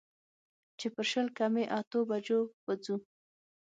چې 0.79 0.87
پر 0.95 1.03
شل 1.11 1.27
کمې 1.37 1.63
اتو 1.79 1.99
بجو 2.09 2.39
به 2.65 2.73
وځو. 2.75 2.95